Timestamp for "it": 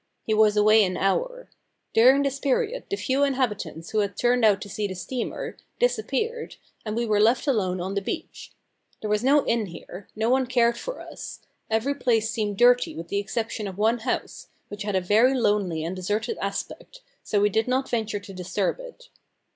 18.79-19.09